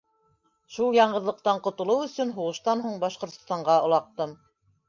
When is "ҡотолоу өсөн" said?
1.69-2.31